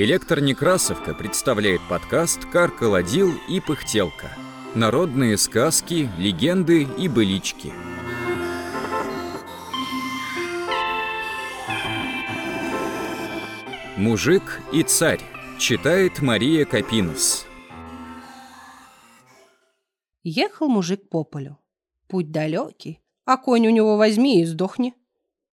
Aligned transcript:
Электронекрасовка 0.00 1.12
представляет 1.12 1.80
подкаст 1.88 2.44
«Каркаладил 2.44 3.32
и 3.48 3.58
пыхтелка». 3.58 4.30
Народные 4.76 5.36
сказки, 5.36 6.08
легенды 6.16 6.84
и 6.84 7.08
былички. 7.08 7.72
Мужик 13.96 14.62
и 14.72 14.84
царь. 14.84 15.20
Читает 15.58 16.22
Мария 16.22 16.64
Капинус. 16.64 17.44
Ехал 20.22 20.68
мужик 20.68 21.08
по 21.08 21.24
полю. 21.24 21.58
Путь 22.06 22.30
далекий, 22.30 23.00
а 23.24 23.36
конь 23.36 23.66
у 23.66 23.70
него 23.70 23.96
возьми 23.96 24.42
и 24.42 24.44
сдохни. 24.44 24.94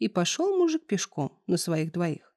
И 0.00 0.08
пошел 0.08 0.58
мужик 0.58 0.84
пешком 0.88 1.40
на 1.46 1.56
своих 1.56 1.92
двоих. 1.92 2.31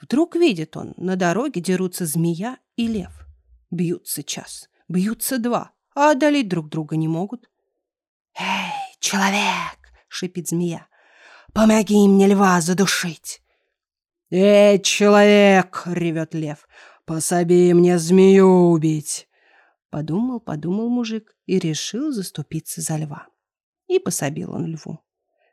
Вдруг 0.00 0.36
видит 0.36 0.76
он, 0.76 0.94
на 0.96 1.16
дороге 1.16 1.60
дерутся 1.60 2.06
змея 2.06 2.58
и 2.76 2.86
лев. 2.86 3.26
Бьются 3.70 4.22
час, 4.22 4.68
бьются 4.88 5.38
два, 5.38 5.72
а 5.94 6.12
одолеть 6.12 6.48
друг 6.48 6.68
друга 6.68 6.96
не 6.96 7.08
могут. 7.08 7.50
«Эй, 8.38 8.96
человек!»— 9.00 9.78
шипит 10.08 10.48
змея. 10.48 10.86
«Помоги 11.52 12.06
мне 12.08 12.28
льва 12.28 12.60
задушить!» 12.60 13.42
«Эй, 14.30 14.78
человек!»— 14.80 15.82
ревет 15.86 16.34
лев. 16.34 16.68
«Пособи 17.04 17.72
мне 17.72 17.98
змею 17.98 18.70
убить!» 18.70 19.28
Подумал, 19.90 20.38
подумал 20.38 20.88
мужик 20.90 21.34
и 21.46 21.58
решил 21.58 22.12
заступиться 22.12 22.82
за 22.82 22.96
льва. 22.96 23.26
И 23.86 23.98
пособил 23.98 24.54
он 24.54 24.66
льву. 24.66 25.00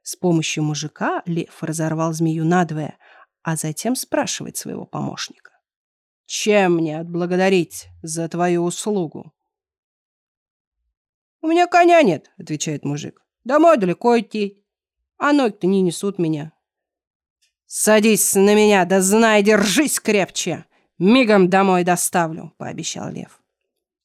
С 0.03 0.15
помощью 0.15 0.63
мужика 0.63 1.23
лев 1.25 1.63
разорвал 1.63 2.13
змею 2.13 2.45
надвое, 2.45 2.97
а 3.45 3.55
затем 3.55 3.95
спрашивает 3.95 4.57
своего 4.57 4.87
помощника. 4.87 5.51
«Чем 6.25 6.77
мне 6.77 6.99
отблагодарить 6.99 7.87
за 8.01 8.27
твою 8.27 8.63
услугу?» 8.63 9.35
«У 11.41 11.47
меня 11.47 11.67
коня 11.67 12.01
нет»,— 12.01 12.31
отвечает 12.39 12.83
мужик. 12.83 13.21
«Домой 13.43 13.77
далеко 13.77 14.19
идти, 14.19 14.65
а 15.17 15.31
ноги-то 15.31 15.67
не 15.67 15.83
несут 15.83 16.17
меня». 16.17 16.53
«Садись 17.67 18.33
на 18.33 18.55
меня, 18.55 18.83
да 18.85 18.99
знай, 18.99 19.43
держись 19.43 19.99
крепче! 19.99 20.65
Мигом 20.97 21.47
домой 21.47 21.83
доставлю»,— 21.83 22.51
пообещал 22.57 23.11
лев. 23.11 23.43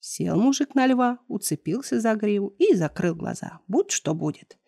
Сел 0.00 0.36
мужик 0.36 0.74
на 0.74 0.86
льва, 0.86 1.18
уцепился 1.28 1.98
за 1.98 2.14
гриву 2.14 2.48
и 2.58 2.74
закрыл 2.74 3.14
глаза. 3.14 3.60
Будь 3.68 3.90
что 3.90 4.12
будет. 4.12 4.58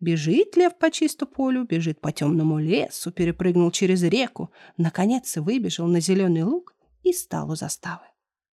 Бежит 0.00 0.56
лев 0.56 0.78
по 0.78 0.90
чисту 0.90 1.26
полю, 1.26 1.64
бежит 1.64 2.00
по 2.00 2.10
темному 2.10 2.58
лесу, 2.58 3.12
перепрыгнул 3.12 3.70
через 3.70 4.02
реку, 4.02 4.50
наконец 4.78 5.36
выбежал 5.36 5.86
на 5.88 6.00
зеленый 6.00 6.42
луг 6.42 6.74
и 7.02 7.12
стал 7.12 7.50
у 7.50 7.54
заставы. 7.54 8.06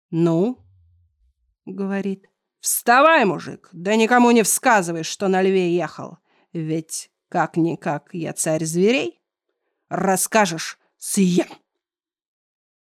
«Ну?»— 0.09 0.57
говорит. 1.65 2.29
«Вставай, 2.61 3.25
мужик, 3.25 3.67
да 3.73 3.97
никому 3.97 4.31
не 4.31 4.43
всказывай, 4.43 5.03
что 5.03 5.27
на 5.27 5.41
льве 5.41 5.75
ехал. 5.75 6.17
Ведь 6.53 7.11
как-никак 7.27 8.13
я 8.13 8.31
царь 8.31 8.63
зверей. 8.63 9.21
Расскажешь, 9.89 10.79
съем!» 10.97 11.47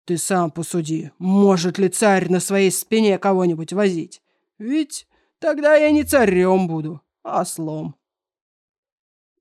«Ты 0.04 0.18
сам 0.18 0.52
посуди, 0.52 1.14
может 1.18 1.78
ли 1.78 1.88
царь 1.88 2.30
на 2.30 2.42
своей 2.42 2.72
спине 2.72 3.18
кого-нибудь 3.18 3.72
возить? 3.72 4.22
Ведь 4.58 5.08
тогда 5.40 5.76
я 5.76 5.92
не 5.92 6.04
царем 6.04 6.68
буду, 6.68 7.00
а 7.24 7.44
ослом». 7.44 7.96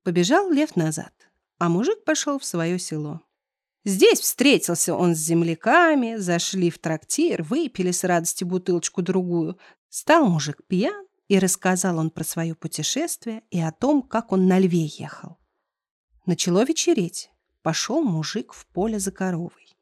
Побежал 0.02 0.50
лев 0.50 0.76
назад, 0.76 1.12
а 1.58 1.68
мужик 1.68 2.04
пошел 2.04 2.38
в 2.38 2.44
свое 2.44 2.78
село. 2.78 3.20
Здесь 3.84 4.20
встретился 4.20 4.94
он 4.94 5.14
с 5.14 5.18
земляками, 5.18 6.16
зашли 6.16 6.70
в 6.70 6.78
трактир, 6.78 7.42
выпили 7.42 7.90
с 7.90 8.04
радостью 8.04 8.48
бутылочку-другую. 8.48 9.58
Стал 9.88 10.26
мужик 10.26 10.60
пьян, 10.66 11.06
и 11.32 11.38
рассказал 11.38 11.98
он 11.98 12.10
про 12.10 12.24
свое 12.24 12.54
путешествие 12.54 13.42
и 13.50 13.58
о 13.58 13.72
том, 13.72 14.02
как 14.02 14.32
он 14.32 14.46
на 14.46 14.58
льве 14.58 14.84
ехал. 14.84 15.38
Начало 16.26 16.62
вечереть. 16.62 17.30
Пошел 17.62 18.02
мужик 18.02 18.52
в 18.52 18.66
поле 18.66 18.98
за 18.98 19.12
коровой. 19.12 19.74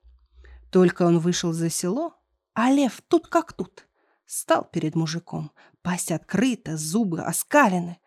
Только 0.70 1.03
он 1.03 1.19
вышел 1.19 1.53
за 1.53 1.69
село, 1.69 2.14
а 2.54 2.70
лев 2.70 3.03
тут 3.09 3.26
как 3.26 3.53
тут. 3.53 3.88
Стал 4.26 4.64
перед 4.64 4.94
мужиком, 4.94 5.50
пасть 5.82 6.12
открыта, 6.12 6.76
зубы 6.76 7.20
оскалены. 7.20 7.98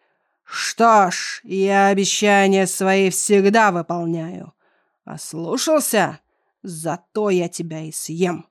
Что 0.43 1.09
ж, 1.11 1.41
я 1.43 1.87
обещания 1.87 2.67
свои 2.67 3.09
всегда 3.09 3.71
выполняю. 3.71 4.53
Ослушался? 5.05 6.19
Зато 6.61 7.29
я 7.29 7.49
тебя 7.49 7.81
и 7.81 7.91
съем. 7.91 8.47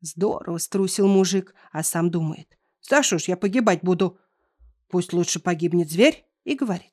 Здорово 0.00 0.58
струсил 0.58 1.08
мужик, 1.08 1.54
а 1.72 1.82
сам 1.82 2.10
думает. 2.10 2.58
За 2.80 3.02
что 3.02 3.18
ж 3.18 3.24
я 3.24 3.36
погибать 3.36 3.80
буду? 3.82 4.18
Пусть 4.88 5.12
лучше 5.12 5.40
погибнет 5.40 5.90
зверь. 5.90 6.24
И 6.44 6.54
говорит. 6.54 6.92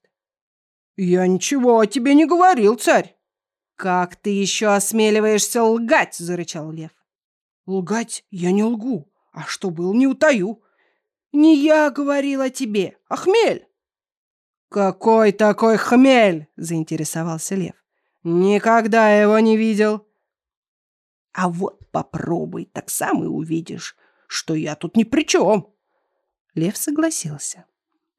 Я 0.96 1.28
ничего 1.28 1.80
о 1.80 1.86
тебе 1.86 2.16
не 2.16 2.26
говорил, 2.26 2.76
царь. 2.76 3.16
Как 3.76 4.16
ты 4.16 4.30
еще 4.30 4.68
осмеливаешься 4.68 5.64
лгать? 5.64 6.16
Зарычал 6.16 6.72
лев. 6.72 6.92
Лгать 7.66 8.26
я 8.32 8.52
не 8.52 8.64
лгу, 8.64 9.12
а 9.32 9.44
что 9.44 9.70
был, 9.70 9.94
не 9.94 10.08
утаю. 10.08 10.62
Не 11.32 11.56
я 11.58 11.90
говорил 11.90 12.42
о 12.42 12.50
тебе, 12.50 12.98
а 13.08 13.16
хмель. 13.16 13.68
«Какой 14.74 15.34
такой 15.34 15.78
хмель?»– 15.78 16.48
заинтересовался 16.56 17.54
лев. 17.54 17.76
«Никогда 18.24 19.14
его 19.14 19.38
не 19.38 19.56
видел». 19.56 20.08
«А 21.32 21.48
вот 21.48 21.92
попробуй, 21.92 22.66
так 22.66 22.90
сам 22.90 23.24
и 23.24 23.28
увидишь, 23.28 23.96
что 24.26 24.56
я 24.56 24.76
тут 24.76 24.98
ни 24.98 25.04
при 25.04 25.28
чем». 25.28 25.68
Лев 26.56 26.76
согласился. 26.76 27.66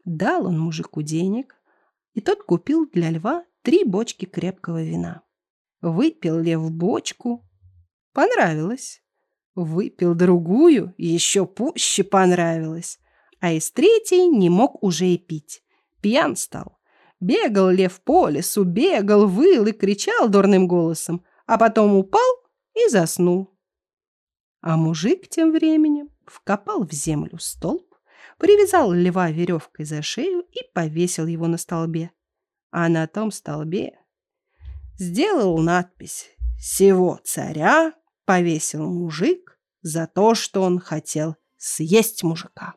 Дал 0.05 0.47
он 0.47 0.61
мужику 0.61 1.03
денег, 1.03 1.57
и 2.13 2.21
тот 2.21 2.45
купил 2.45 2.89
для 2.89 3.11
льва 3.11 3.45
три 3.63 3.83
бочки 3.83 4.25
крепкого 4.25 4.81
вина. 4.81 5.23
Выпил 5.81 6.39
лев 6.39 6.71
бочку. 6.71 7.45
Понравилось. 8.13 9.03
Выпил 9.57 10.15
другую, 10.15 10.95
еще 10.99 11.47
пуще 11.47 12.05
понравилось. 12.05 13.01
А 13.41 13.51
из 13.51 13.73
третьей 13.73 14.29
не 14.29 14.51
мог 14.51 14.81
уже 14.85 15.09
и 15.09 15.19
пить 15.19 15.64
пьян 16.05 16.37
стал. 16.37 16.79
Бегал 17.19 17.71
лев 17.71 18.03
по 18.03 18.29
лесу, 18.29 18.65
бегал, 18.65 19.27
выл 19.27 19.65
и 19.67 19.73
кричал 19.73 20.29
дурным 20.29 20.69
голосом, 20.69 21.25
а 21.47 21.57
потом 21.57 21.95
упал 21.95 22.31
и 22.75 22.91
заснул. 22.91 23.57
А 24.61 24.77
мужик 24.77 25.29
тем 25.29 25.51
временем 25.51 26.11
вкопал 26.27 26.87
в 26.87 26.93
землю 26.93 27.39
столб, 27.39 27.87
привязал 28.37 28.93
льва 28.93 29.31
веревкой 29.31 29.87
за 29.87 30.03
шею 30.03 30.45
и 30.53 30.59
повесил 30.75 31.27
его 31.27 31.47
на 31.47 31.57
столбе. 31.57 32.11
А 32.71 32.91
на 32.91 33.07
том 33.07 33.31
столбе 33.31 33.99
сделал 34.99 35.57
надпись 35.57 36.29
«Сего 36.61 37.19
царя 37.25 37.95
повесил 38.27 38.85
мужик 38.91 39.59
за 39.81 40.07
то, 40.07 40.35
что 40.35 40.61
он 40.61 40.81
хотел 40.81 41.37
съесть 41.57 42.23
мужика». 42.23 42.75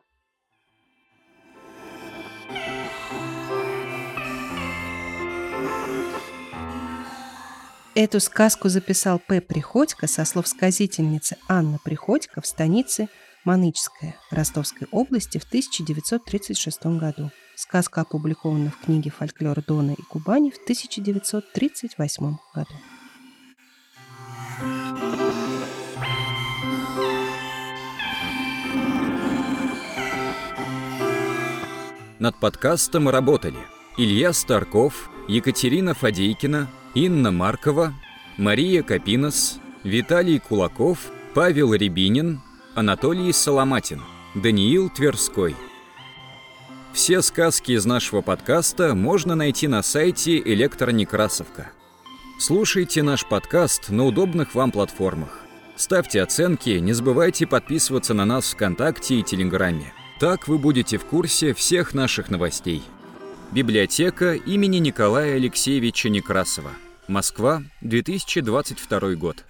Эту 8.00 8.20
сказку 8.20 8.68
записал 8.68 9.18
П. 9.18 9.40
Приходько 9.40 10.06
со 10.06 10.24
слов 10.24 10.46
сказительницы 10.46 11.36
Анны 11.48 11.80
Приходько 11.84 12.40
в 12.40 12.46
станице 12.46 13.08
Манычская 13.44 14.14
Ростовской 14.30 14.86
области 14.92 15.38
в 15.38 15.42
1936 15.42 16.86
году. 16.96 17.32
Сказка 17.56 18.02
опубликована 18.02 18.70
в 18.70 18.84
книге 18.84 19.10
«Фольклор 19.10 19.64
Дона 19.66 19.96
и 19.98 20.02
Кубани» 20.02 20.52
в 20.52 20.62
1938 20.62 22.36
году. 22.54 22.74
Над 32.20 32.38
подкастом 32.38 33.08
работали 33.08 33.58
Илья 33.96 34.32
Старков, 34.32 35.10
Екатерина 35.26 35.94
Фадейкина, 35.94 36.68
Инна 36.94 37.30
Маркова, 37.30 37.94
Мария 38.36 38.82
Капинос, 38.82 39.58
Виталий 39.84 40.38
Кулаков, 40.38 40.98
Павел 41.34 41.74
Рябинин, 41.74 42.40
Анатолий 42.74 43.32
Соломатин, 43.32 44.00
Даниил 44.34 44.88
Тверской. 44.88 45.54
Все 46.92 47.20
сказки 47.22 47.72
из 47.72 47.84
нашего 47.84 48.22
подкаста 48.22 48.94
можно 48.94 49.34
найти 49.34 49.68
на 49.68 49.82
сайте 49.82 50.38
Электронекрасовка. 50.38 51.70
Слушайте 52.40 53.02
наш 53.02 53.26
подкаст 53.26 53.90
на 53.90 54.04
удобных 54.04 54.54
вам 54.54 54.72
платформах. 54.72 55.40
Ставьте 55.76 56.22
оценки, 56.22 56.70
не 56.70 56.92
забывайте 56.92 57.46
подписываться 57.46 58.14
на 58.14 58.24
нас 58.24 58.52
ВКонтакте 58.52 59.16
и 59.16 59.22
Телеграме. 59.22 59.92
Так 60.18 60.48
вы 60.48 60.58
будете 60.58 60.98
в 60.98 61.04
курсе 61.04 61.52
всех 61.52 61.94
наших 61.94 62.30
новостей. 62.30 62.82
Библиотека 63.50 64.34
имени 64.34 64.76
Николая 64.76 65.36
Алексеевича 65.36 66.10
Некрасова. 66.10 66.72
Москва, 67.08 67.62
2022 67.80 69.14
год. 69.14 69.46